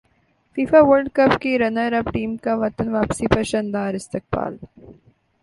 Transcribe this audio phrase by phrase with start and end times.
[0.57, 4.57] FIFA World cup کی runner up team کا وطن واپسی پر شاندار استقبال